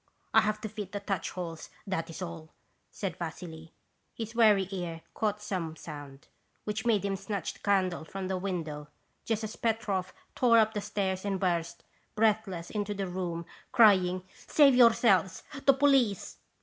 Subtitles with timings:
[0.33, 2.49] "'I have to fit the touch holes, that is all,'
[2.89, 3.71] said Vassily.
[4.15, 6.27] His wary ear caught some sound,
[6.63, 8.87] which made him snatch the candle from the window,
[9.25, 11.83] just as Petroff tore up the stairs and burst,
[12.15, 15.43] breathless, into the room, crying: "'Save yourselves!
[15.67, 16.37] The police